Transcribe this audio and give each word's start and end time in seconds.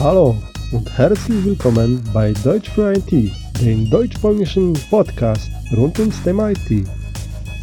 Hallo 0.00 0.34
und 0.72 0.90
herzlich 0.96 1.44
willkommen 1.44 2.02
bei 2.14 2.32
Deutsch 2.42 2.70
für 2.70 2.94
IT, 2.94 3.10
dem 3.60 3.90
deutsch-polnischen 3.90 4.72
Podcast 4.88 5.50
rund 5.76 5.98
ums 5.98 6.22
Thema 6.22 6.52
IT. 6.52 6.86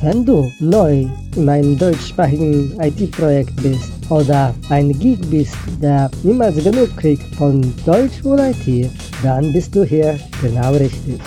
Wenn 0.04 0.23
du 0.23 0.52
neu 0.60 1.08
in 1.36 1.50
einem 1.50 1.76
deutschsprachigen 1.76 2.79
IT-Projekt 2.79 3.55
bist 3.63 3.92
oder 4.12 4.54
ein 4.70 4.94
Geek 5.00 5.28
bist, 5.31 5.58
der 5.81 6.12
niemals 6.21 6.63
genug 6.63 6.95
kriegt 6.95 7.25
von 7.38 7.73
Deutsch 7.88 8.23
und 8.23 8.38
IT, 8.38 8.91
dann 9.23 9.51
bist 9.51 9.75
du 9.75 9.83
hier 9.83 10.19
genau 10.39 10.73
richtig. 10.73 11.19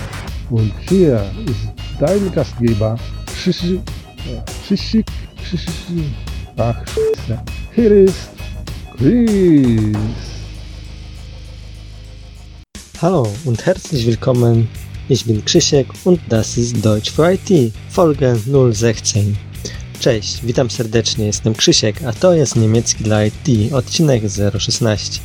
Und 0.48 0.72
hier 0.88 1.28
ist 1.46 1.72
dein 1.98 2.30
Gastgeber, 2.30 2.96
Shishi, 3.34 3.80
Shishi, 4.64 5.04
Shishi, 5.42 6.04
ach, 6.56 6.76
Scheiße. 6.86 7.42
Hier 7.74 7.90
ist 7.90 8.30
Chris. 8.96 10.29
Hallo 13.02 13.26
und 13.46 13.64
herzlich 13.64 14.06
willkommen. 14.06 14.68
Ich 15.08 15.24
bin 15.24 15.42
Krzysiek 15.42 15.86
und 16.04 16.20
das 16.28 16.58
ist 16.58 16.84
Deutsch 16.84 17.10
für 17.10 17.32
IT, 17.32 17.72
Folge 17.88 18.36
016. 18.72 19.36
Cześć, 20.00 20.40
witam 20.44 20.70
serdecznie, 20.70 21.26
jestem 21.26 21.54
Krzysiek, 21.54 22.02
a 22.04 22.12
to 22.12 22.34
jest 22.34 22.56
niemiecki 22.56 23.04
dla 23.04 23.24
IT, 23.24 23.72
odcinek 23.72 24.22
016. 24.58 25.20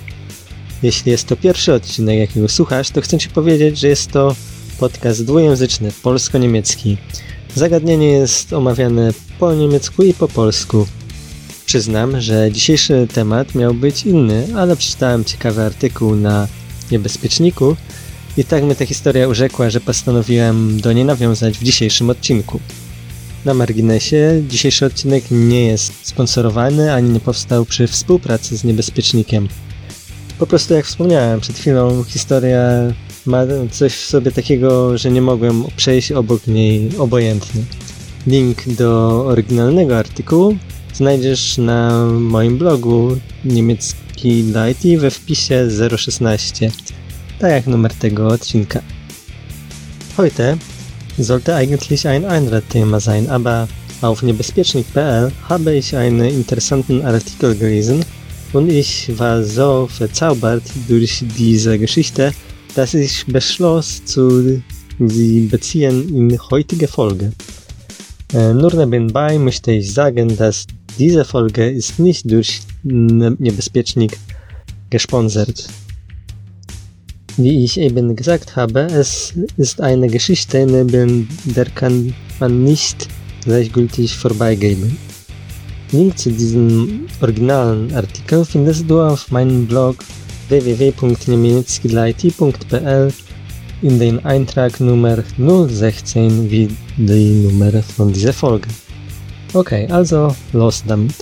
Jeśli 0.84 1.12
jest 1.12 1.28
to 1.28 1.36
pierwszy 1.36 1.74
odcinek, 1.74 2.20
jakiego 2.20 2.48
słuchasz, 2.48 2.90
to 2.90 3.02
chcę 3.02 3.18
Ci 3.18 3.30
powiedzieć, 3.30 3.80
że 3.80 3.88
jest 3.88 4.12
to 4.12 4.36
podcast 4.80 5.26
dwujęzyczny, 5.26 5.92
polsko-niemiecki. 6.04 6.98
Zagadnienie 7.56 8.08
jest 8.08 8.54
omawiane 8.54 9.12
po 9.40 9.54
niemiecku 9.54 10.04
i 10.04 10.14
po 10.14 10.28
polsku. 10.28 10.88
Przyznam, 11.66 12.22
że 12.22 12.52
dzisiejszy 12.52 13.08
temat 13.14 13.56
miał 13.56 13.74
być 13.74 14.06
inny, 14.06 14.48
ale 14.58 14.76
przeczytałem 14.76 15.26
ciekawy 15.26 15.62
artykuł 15.62 16.16
na 16.16 16.48
niebezpieczniku 16.92 17.76
i 18.38 18.44
tak 18.44 18.64
mnie 18.64 18.76
ta 18.76 18.86
historia 18.86 19.28
urzekła, 19.28 19.70
że 19.70 19.80
postanowiłem 19.80 20.82
do 20.82 20.94
niej 20.94 21.06
nawiązać 21.06 21.58
w 21.58 21.64
dzisiejszym 21.64 22.10
odcinku. 22.10 22.60
Na 23.46 23.54
marginesie, 23.54 24.44
dzisiejszy 24.48 24.86
odcinek 24.86 25.24
nie 25.32 25.68
jest 25.68 25.94
sponsorowany 26.04 26.94
ani 26.94 27.10
nie 27.10 27.20
powstał 27.20 27.66
przy 27.66 27.88
współpracy 27.88 28.58
z 28.58 28.64
niebezpiecznikiem. 28.64 29.48
Po 30.40 30.48
prostu 30.48 30.74
jak 30.74 30.86
wspomniałem 30.86 31.40
przed 31.40 31.58
chwilą, 31.58 32.04
historia 32.04 32.60
ma 33.26 33.42
coś 33.72 33.94
w 33.94 34.06
sobie 34.06 34.32
takiego, 34.32 34.98
że 34.98 35.12
nie 35.12 35.22
mogłem 35.22 35.64
przejść 35.78 36.12
obok 36.12 36.48
niej 36.48 36.90
obojętnie. 36.98 37.62
Link 38.28 38.68
do 38.68 39.24
oryginalnego 39.28 39.98
artykułu 39.98 40.58
znajdziesz 40.96 41.58
na 41.58 42.06
moim 42.06 42.58
blogu 42.58 43.18
niemiecki 43.46 44.44
dla 44.44 44.70
IT 44.70 45.00
we 45.00 45.12
wpisie 45.12 45.68
016, 45.98 46.72
tak 47.40 47.52
jak 47.52 47.68
numer 47.68 47.94
tego 47.94 48.28
odcinka. 48.28 48.82
Heute 50.18 50.58
sollte 51.20 51.56
eigentlich 51.56 52.06
ein 52.06 52.26
anderes 52.26 52.64
Thema 52.70 53.00
sein, 53.00 53.30
aber 53.30 53.68
auf 54.02 54.24
niebezpiecznik.pl 54.24 55.32
habe 55.50 55.76
ich 55.76 55.96
einen 55.96 56.30
interessanten 56.30 57.06
Artikel 57.06 57.56
gelesen 57.56 58.06
und 58.54 58.72
ich 58.72 59.12
war 59.18 59.44
so 59.44 59.88
verzaubert 59.88 60.64
durch 60.88 61.24
diese 61.38 61.78
Geschichte, 61.80 62.34
dass 62.76 62.94
ich 62.94 63.26
beschloss, 63.28 64.06
zu 64.06 64.62
sie 65.00 65.42
beziehen 65.52 66.16
in 66.16 66.40
heutige 66.52 66.88
Folge. 66.88 67.32
Äh, 68.34 68.54
nur 68.54 68.74
nebenbei 68.74 69.38
möchte 69.38 69.72
ich 69.72 69.94
sagen, 69.94 70.36
dass 70.38 70.66
diese 70.98 71.26
Folge 71.26 71.70
ist 71.70 72.00
nicht 72.00 72.32
durch 72.32 72.62
Niebezpiecznik 72.84 74.18
gesponsert. 74.90 75.68
Wie 77.38 77.66
ich 77.66 77.78
eben 77.80 78.16
gesagt 78.16 78.56
habe, 78.56 78.82
es 78.82 79.34
ist 79.58 79.82
eine 79.82 80.08
Geschichte, 80.08 80.66
neben 80.66 81.28
der 81.44 81.66
kann 81.66 82.14
man 82.40 82.64
nicht 82.64 83.10
gleichgültig 83.44 84.16
vorbeigehen. 84.16 84.98
Link 85.92 86.18
zu 86.18 86.32
diesem 86.32 87.02
originalen 87.22 87.94
Artikel 87.94 88.46
findest 88.46 88.90
du 88.90 89.02
auf 89.02 89.30
meinem 89.32 89.68
Blog 89.68 89.98
www.niemieckilit.pl 90.50 93.14
in 93.82 94.00
den 94.00 94.24
Eintrag 94.26 94.80
Nummer 94.80 95.18
016 95.38 96.50
wie 96.50 96.70
die 96.98 97.44
Nummer 97.44 97.84
von 97.84 98.14
dieser 98.14 98.34
Folge. 98.34 98.68
Okay, 99.56 99.88
also 99.90 100.36
los 100.52 100.84
damit. 100.86 101.16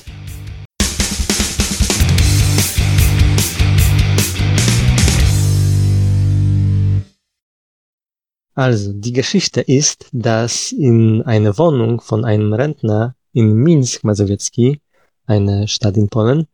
Also, 8.56 8.92
die 8.94 9.14
Geschichte 9.14 9.62
ist, 9.62 10.08
dass 10.12 10.72
in 10.72 11.22
einer 11.22 11.60
Wohnung 11.60 12.02
von 12.02 12.26
einem 12.26 12.54
Rentner 12.54 13.14
in 13.34 13.54
Minsk 13.54 14.04
Mazowiecki, 14.04 14.82
eine 15.28 15.68
Stadt 15.68 15.96
in 15.96 16.10
Polen, 16.10 16.48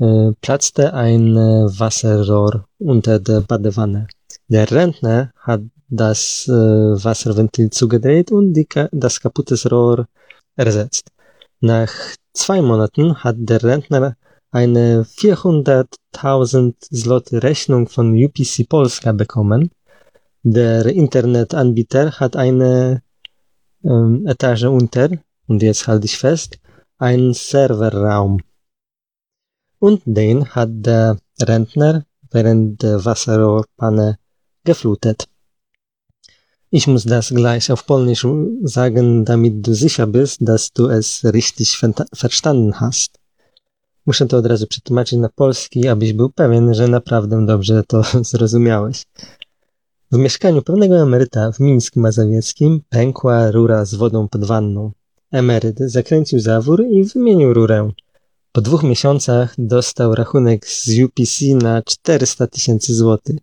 äh, 0.00 0.32
platzte 0.42 0.92
ein 0.92 1.36
äh, 1.38 1.78
Wasserrohr 1.78 2.66
unter 2.78 3.18
der 3.18 3.40
Badewanne. 3.40 4.08
Der 4.48 4.70
Rentner 4.70 5.32
hat 5.38 5.62
das 5.88 6.46
äh, 6.48 6.52
Wasserventil 6.52 7.70
zugedreht 7.70 8.30
und 8.30 8.52
die, 8.52 8.68
das 8.92 9.20
kaputte 9.20 9.56
Rohr 9.70 10.06
ersetzt. 10.56 11.10
Nach 11.60 11.92
zwei 12.32 12.60
Monaten 12.62 13.22
hat 13.22 13.36
der 13.38 13.62
Rentner 13.62 14.16
eine 14.50 15.04
400.000 15.04 16.74
Zloty 16.80 17.38
Rechnung 17.38 17.88
von 17.88 18.14
UPC 18.14 18.68
Polska 18.68 19.12
bekommen. 19.12 19.70
Der 20.42 20.86
Internetanbieter 20.86 22.12
hat 22.20 22.36
eine 22.36 23.02
ähm, 23.82 24.26
Etage 24.26 24.64
unter, 24.64 25.08
und 25.46 25.62
jetzt 25.62 25.86
halte 25.86 26.06
ich 26.06 26.18
fest, 26.18 26.58
einen 26.98 27.34
Serverraum. 27.34 28.40
Und 29.78 30.02
den 30.04 30.48
hat 30.54 30.70
der 30.72 31.18
Rentner 31.40 32.04
während 32.30 32.82
der 32.82 33.04
Wasserrohrpanne 33.04 34.18
geflutet. 34.64 35.28
Ich 36.76 36.88
muss 36.88 37.04
das 37.04 37.28
gleich 37.28 37.70
auf 37.70 37.86
Polnisch 37.86 38.26
sagen, 38.64 39.24
damit 39.24 39.64
du 39.64 39.74
sicher 39.76 40.08
bist, 40.08 40.38
dass 40.40 40.72
du 40.72 40.88
es 40.88 41.24
richtig 41.24 41.78
verstanden 42.12 42.80
hast. 42.80 43.10
Muszę 44.06 44.26
to 44.26 44.36
od 44.36 44.46
razu 44.46 44.66
przetłumaczyć 44.66 45.18
na 45.18 45.28
polski, 45.28 45.88
abyś 45.88 46.12
był 46.12 46.30
pewien, 46.30 46.74
że 46.74 46.88
naprawdę 46.88 47.46
dobrze 47.46 47.82
to 47.86 48.02
zrozumiałeś. 48.30 49.06
W 50.12 50.18
mieszkaniu 50.18 50.62
pewnego 50.62 50.96
emeryta 50.96 51.52
w 51.52 51.60
Mińsku 51.60 52.00
Mazowieckim 52.00 52.80
pękła 52.88 53.50
rura 53.50 53.84
z 53.84 53.94
wodą 53.94 54.28
pod 54.28 54.44
wanną. 54.44 54.92
Emeryt 55.32 55.78
zakręcił 55.78 56.40
zawór 56.40 56.84
i 56.90 57.04
wymienił 57.04 57.54
rurę. 57.54 57.90
Po 58.52 58.60
dwóch 58.60 58.82
miesiącach 58.82 59.54
dostał 59.58 60.14
rachunek 60.14 60.66
z 60.66 60.88
UPC 61.04 61.44
na 61.62 61.82
400 61.82 62.46
tysięcy 62.46 62.94
złotych. 62.94 63.36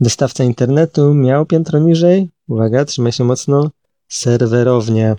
Dostawca 0.00 0.44
internetu 0.44 1.14
miał 1.14 1.46
piętro 1.46 1.78
niżej, 1.78 2.30
uwaga, 2.48 2.84
trzymaj 2.84 3.12
się 3.12 3.24
mocno, 3.24 3.70
serwerownię. 4.08 5.16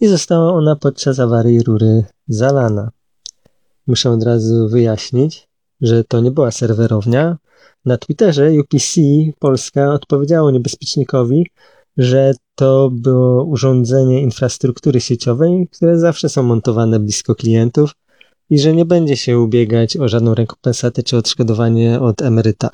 I 0.00 0.06
została 0.06 0.52
ona 0.52 0.76
podczas 0.76 1.18
awarii 1.18 1.62
rury 1.62 2.04
zalana. 2.28 2.90
Muszę 3.86 4.10
od 4.10 4.22
razu 4.22 4.68
wyjaśnić, 4.68 5.48
że 5.80 6.04
to 6.04 6.20
nie 6.20 6.30
była 6.30 6.50
serwerownia. 6.50 7.36
Na 7.84 7.98
Twitterze 7.98 8.50
UPC 8.60 9.00
Polska 9.38 9.92
odpowiedziało 9.92 10.50
niebezpiecznikowi, 10.50 11.46
że 11.96 12.32
to 12.54 12.90
było 12.92 13.44
urządzenie 13.44 14.22
infrastruktury 14.22 15.00
sieciowej, 15.00 15.68
które 15.72 15.98
zawsze 15.98 16.28
są 16.28 16.42
montowane 16.42 17.00
blisko 17.00 17.34
klientów 17.34 17.90
i 18.50 18.58
że 18.58 18.72
nie 18.72 18.84
będzie 18.84 19.16
się 19.16 19.38
ubiegać 19.38 19.96
o 19.96 20.08
żadną 20.08 20.34
rekompensatę 20.34 21.02
czy 21.02 21.16
odszkodowanie 21.16 22.00
od 22.00 22.22
emeryta. 22.22 22.70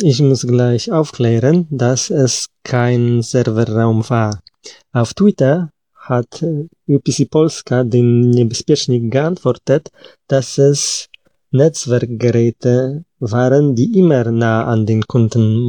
Ich 0.00 0.22
muss 0.22 0.46
gleich 0.46 0.92
aufklären, 0.92 1.66
dass 1.70 2.10
es 2.10 2.46
kein 2.62 3.20
Serverraum 3.20 4.08
war. 4.08 4.40
Auf 4.92 5.12
Twitter 5.12 5.70
hat 5.96 6.44
UPC 6.86 7.28
Polska 7.28 7.82
den 7.82 8.30
Niebezpiecznik 8.30 9.10
geantwortet, 9.10 9.88
dass 10.28 10.56
es 10.56 11.08
Netzwerkgeräte 11.50 13.04
waren, 13.18 13.74
die 13.74 13.98
immer 13.98 14.30
nah 14.30 14.66
an 14.66 14.86
den 14.86 15.02
Kunden 15.02 15.62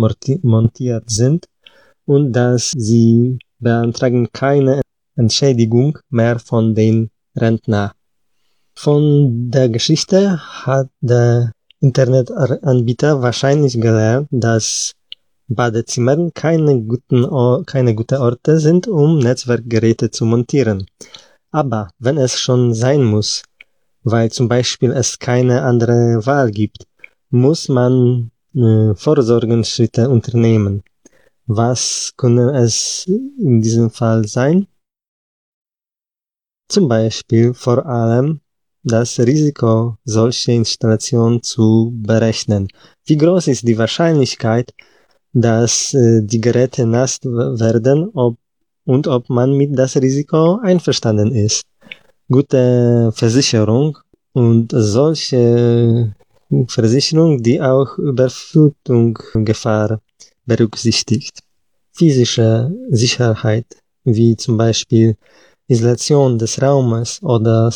montiert 0.43 1.09
sind 1.09 1.47
und 2.05 2.31
dass 2.31 2.69
sie 2.71 3.39
beantragen 3.57 4.27
keine 4.31 4.81
Entschädigung 5.15 5.97
mehr 6.11 6.37
von 6.37 6.75
den 6.75 7.09
Rentner. 7.35 7.93
Von 8.75 9.49
der 9.49 9.69
Geschichte 9.69 10.39
hat 10.39 10.89
der 11.01 11.51
Internetanbieter 11.81 13.21
wahrscheinlich 13.21 13.79
gelernt, 13.79 14.27
dass 14.31 14.93
Badezimmern 15.47 16.33
keine 16.33 16.81
guten, 16.81 17.25
keine 17.65 17.95
gute 17.95 18.19
Orte 18.19 18.59
sind, 18.59 18.87
um 18.87 19.19
Netzwerkgeräte 19.19 20.11
zu 20.11 20.25
montieren. 20.25 20.85
Aber 21.51 21.89
wenn 21.97 22.17
es 22.17 22.37
schon 22.39 22.73
sein 22.73 23.03
muss, 23.03 23.43
weil 24.03 24.31
zum 24.31 24.47
Beispiel 24.47 24.91
es 24.91 25.17
keine 25.19 25.63
andere 25.63 26.25
Wahl 26.25 26.51
gibt, 26.51 26.85
muss 27.29 27.69
man 27.69 28.31
äh, 28.53 28.93
Vorsorgenschritte 28.95 30.09
unternehmen. 30.09 30.83
Was 31.47 32.13
können 32.15 32.49
es 32.49 33.05
in 33.07 33.61
diesem 33.61 33.89
Fall 33.89 34.27
sein? 34.27 34.67
Zum 36.67 36.87
Beispiel 36.87 37.55
vor 37.55 37.85
allem 37.85 38.41
das 38.83 39.19
Risiko 39.19 39.97
solcher 40.05 40.53
Installationen 40.53 41.43
zu 41.43 41.91
berechnen. 41.95 42.67
Wie 43.05 43.17
groß 43.17 43.47
ist 43.47 43.67
die 43.67 43.77
Wahrscheinlichkeit, 43.77 44.73
dass 45.33 45.93
äh, 45.93 46.21
die 46.23 46.41
Geräte 46.41 46.85
nass 46.85 47.19
werden 47.23 48.09
ob, 48.13 48.37
und 48.85 49.07
ob 49.07 49.29
man 49.29 49.53
mit 49.53 49.77
das 49.77 49.95
Risiko 49.97 50.59
einverstanden 50.63 51.35
ist. 51.35 51.63
Gute 52.29 53.11
Versicherung 53.13 53.97
und 54.33 54.71
solche 54.73 56.13
Versicherung, 56.67 57.43
die 57.43 57.61
auch 57.61 57.97
Überflutungsgefahr 57.97 60.01
berücksichtigt. 60.45 61.39
Physische 61.93 62.71
Sicherheit, 62.89 63.65
wie 64.03 64.35
zum 64.35 64.57
Beispiel 64.57 65.15
Isolation 65.67 66.39
des 66.39 66.59
Raumes 66.61 67.21
oder, 67.21 67.71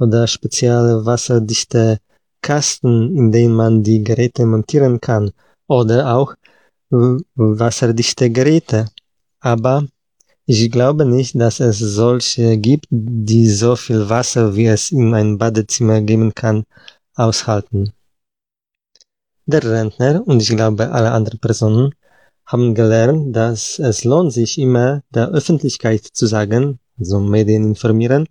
oder 0.00 0.26
spezielle 0.26 1.04
wasserdichte 1.04 1.98
Kasten, 2.42 3.14
in 3.16 3.30
denen 3.32 3.54
man 3.54 3.82
die 3.82 4.02
Geräte 4.02 4.46
montieren 4.46 5.00
kann 5.00 5.30
oder 5.68 6.16
auch 6.16 6.34
wasserdichte 6.90 8.30
Geräte. 8.30 8.88
Aber 9.40 9.86
ich 10.46 10.70
glaube 10.72 11.04
nicht, 11.04 11.38
dass 11.40 11.60
es 11.60 11.78
solche 11.78 12.58
gibt, 12.58 12.86
die 12.90 13.48
so 13.48 13.76
viel 13.76 14.08
Wasser, 14.08 14.56
wie 14.56 14.66
es 14.66 14.90
in 14.90 15.14
ein 15.14 15.38
Badezimmer 15.38 16.00
geben 16.00 16.34
kann, 16.34 16.64
aushalten. 17.14 17.92
Der 19.46 19.62
Rentner 19.62 20.26
und 20.26 20.42
ich 20.42 20.50
glaube 20.50 20.90
alle 20.90 21.12
anderen 21.12 21.38
Personen 21.38 21.94
haben 22.46 22.74
gelernt, 22.74 23.36
dass 23.36 23.78
es 23.78 24.04
lohnt 24.04 24.32
sich 24.32 24.58
immer 24.58 25.02
der 25.10 25.28
Öffentlichkeit 25.28 26.04
zu 26.04 26.26
sagen, 26.26 26.80
also 26.98 27.20
Medien 27.20 27.64
informieren, 27.64 28.26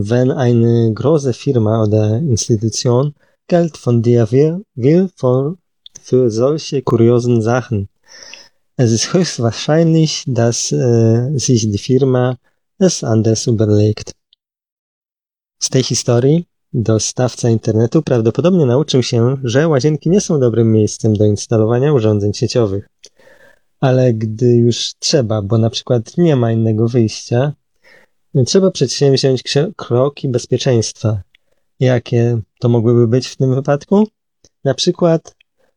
wenn 0.00 0.30
eine 0.30 0.92
große 0.94 1.32
Firma 1.32 1.82
oder 1.82 2.18
Institution 2.18 3.14
Geld 3.48 3.76
von 3.76 4.00
dir 4.00 4.30
will, 4.30 4.64
will 4.76 5.10
für, 5.16 5.56
für 6.00 6.30
solche 6.30 6.82
kuriosen 6.82 7.42
Sachen. 7.42 7.88
Es 8.76 8.92
ist 8.92 9.12
höchstwahrscheinlich, 9.12 10.22
dass 10.28 10.70
äh, 10.70 11.36
sich 11.36 11.68
die 11.72 11.78
Firma 11.78 12.36
es 12.78 13.02
anders 13.02 13.48
überlegt. 13.48 14.12
Z 15.60 15.70
tej 15.70 15.82
historii 15.82 16.46
dostawca 16.72 17.48
internetu 17.48 18.02
prawdopodobnie 18.02 18.66
nauczył 18.66 19.02
się, 19.02 19.36
że 19.44 19.68
łazienki 19.68 20.10
nie 20.10 20.20
są 20.20 20.40
dobrym 20.40 20.72
miejscem 20.72 21.14
do 21.16 21.24
instalowania 21.24 21.92
urządzeń 21.92 22.34
sieciowych. 22.34 22.88
Ale 23.80 24.14
gdy 24.14 24.56
już 24.56 24.94
trzeba, 24.98 25.42
bo 25.42 25.58
na 25.58 25.70
przykład 25.70 26.16
nie 26.18 26.36
ma 26.36 26.52
innego 26.52 26.88
wyjścia, 26.88 27.52
trzeba 28.44 28.70
przedsięwziąć 28.70 29.42
kroki 29.76 30.28
bezpieczeństwa. 30.28 31.22
Jakie 31.80 32.40
to 32.60 32.68
mogłyby 32.68 33.08
być 33.08 33.26
w 33.26 33.36
tym 33.36 33.54
wypadku? 33.54 34.08
Na 34.64 34.74
przykład 34.74 35.36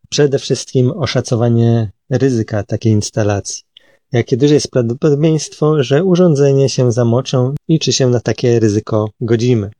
przede 0.09 0.39
wszystkim 0.39 0.91
oszacowanie 0.91 1.91
ryzyka 2.09 2.63
takiej 2.63 2.91
instalacji. 2.91 3.63
Jakie 4.11 4.37
duże 4.37 4.53
jest 4.53 4.71
prawdopodobieństwo, 4.71 5.83
że 5.83 6.03
urządzenie 6.03 6.69
się 6.69 6.91
zamoczą 6.91 7.55
i 7.67 7.79
czy 7.79 7.93
się 7.93 8.07
na 8.07 8.19
takie 8.19 8.59
ryzyko 8.59 9.09
godzimy. 9.21 9.71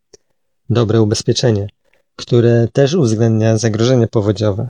Dobre 0.70 1.02
ubezpieczenie, 1.02 1.68
które 2.16 2.68
też 2.74 2.94
uwzględnia 2.94 3.58
zagrożenia 3.58 4.08
powodziowe. 4.08 4.70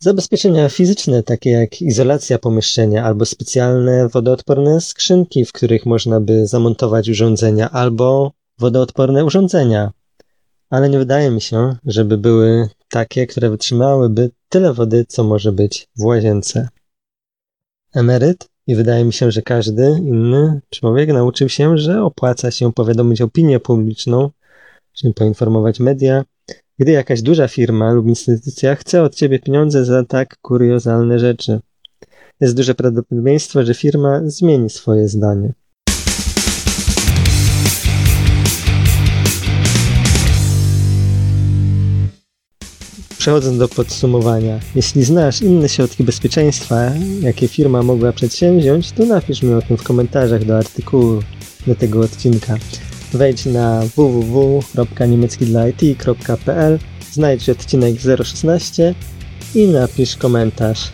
Zabezpieczenia 0.00 0.68
fizyczne, 0.68 1.22
takie 1.22 1.50
jak 1.50 1.82
izolacja 1.82 2.38
pomieszczenia 2.38 3.04
albo 3.04 3.24
specjalne 3.24 4.08
wodoodporne 4.08 4.80
skrzynki, 4.80 5.44
w 5.44 5.52
których 5.52 5.86
można 5.86 6.20
by 6.20 6.46
zamontować 6.46 7.08
urządzenia, 7.08 7.70
albo 7.70 8.32
wodoodporne 8.58 9.24
urządzenia. 9.24 9.92
Ale 10.70 10.88
nie 10.88 10.98
wydaje 10.98 11.30
mi 11.30 11.40
się, 11.40 11.76
żeby 11.86 12.18
były 12.18 12.68
takie, 12.90 13.26
które 13.26 13.50
wytrzymałyby 13.50 14.30
tyle 14.48 14.74
wody, 14.74 15.04
co 15.08 15.24
może 15.24 15.52
być 15.52 15.88
w 15.96 16.04
łazience. 16.04 16.68
Emeryt 17.94 18.48
i 18.66 18.76
wydaje 18.76 19.04
mi 19.04 19.12
się, 19.12 19.30
że 19.30 19.42
każdy 19.42 19.96
inny 20.00 20.60
człowiek 20.70 21.08
nauczył 21.08 21.48
się, 21.48 21.78
że 21.78 22.02
opłaca 22.02 22.50
się 22.50 22.72
powiadomić 22.72 23.20
opinię 23.20 23.60
publiczną, 23.60 24.30
czyli 24.92 25.14
poinformować 25.14 25.80
media, 25.80 26.24
gdy 26.78 26.92
jakaś 26.92 27.22
duża 27.22 27.48
firma 27.48 27.92
lub 27.92 28.06
instytucja 28.06 28.74
chce 28.74 29.02
od 29.02 29.14
ciebie 29.14 29.38
pieniądze 29.38 29.84
za 29.84 30.04
tak 30.04 30.36
kuriozalne 30.42 31.18
rzeczy. 31.18 31.60
Jest 32.40 32.56
duże 32.56 32.74
prawdopodobieństwo, 32.74 33.64
że 33.64 33.74
firma 33.74 34.20
zmieni 34.24 34.70
swoje 34.70 35.08
zdanie. 35.08 35.52
Przechodząc 43.18 43.58
do 43.58 43.68
podsumowania, 43.68 44.60
jeśli 44.74 45.04
znasz 45.04 45.42
inne 45.42 45.68
środki 45.68 46.04
bezpieczeństwa, 46.04 46.92
jakie 47.20 47.48
firma 47.48 47.82
mogła 47.82 48.12
przedsięwziąć, 48.12 48.92
to 48.92 49.04
napisz 49.04 49.42
mi 49.42 49.54
o 49.54 49.62
tym 49.62 49.76
w 49.76 49.82
komentarzach 49.82 50.44
do 50.44 50.58
artykułu 50.58 51.20
do 51.66 51.74
tego 51.74 52.00
odcinka. 52.00 52.56
Wejdź 53.12 53.46
na 53.46 53.82
www.niemieckidlait.pl, 53.96 56.78
znajdź 57.12 57.48
odcinek 57.48 57.94
016 58.24 58.94
i 59.54 59.66
napisz 59.66 60.16
komentarz. 60.16 60.90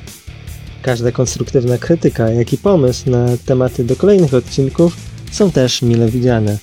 Każda 0.82 1.12
konstruktywna 1.12 1.78
krytyka, 1.78 2.30
jak 2.30 2.52
i 2.52 2.58
pomysł 2.58 3.10
na 3.10 3.26
tematy 3.46 3.84
do 3.84 3.96
kolejnych 3.96 4.34
odcinków 4.34 4.96
są 5.32 5.50
też 5.50 5.82
mile 5.82 6.08
widziane. 6.08 6.58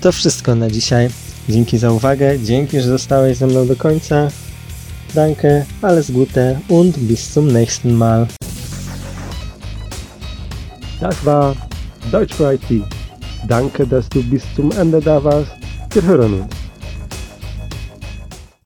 To 0.00 0.12
wszystko 0.12 0.54
na 0.54 0.70
dzisiaj. 0.70 1.08
Dzięki 1.48 1.78
za 1.78 1.90
uwagę, 1.90 2.38
dzięki, 2.38 2.80
że 2.80 2.88
zostałeś 2.88 3.36
ze 3.36 3.46
mną 3.46 3.66
do 3.66 3.76
końca. 3.76 4.28
Danke, 5.14 5.64
alles 5.82 6.10
Gute 6.10 6.60
und 6.68 6.98
bis 6.98 7.32
zum 7.32 7.52
nächsten 7.52 7.94
Mal. 7.94 8.26
Das 11.00 11.24
war 11.24 11.56
Deutsch 12.12 12.34
for 12.34 12.54
IT. 12.54 12.95
Danke, 13.48 13.86
dass 13.86 14.08
du 14.08 14.22
bis 14.22 14.42
zum 14.54 14.72
Ende 14.72 15.00
da 15.00 15.22
warst. 15.22 15.52
Wir 15.92 16.02
hören 16.02 16.42
uns. 16.42 16.65